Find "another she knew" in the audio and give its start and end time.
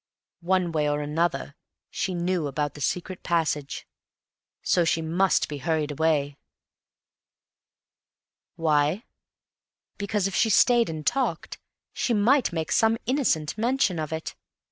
1.01-2.47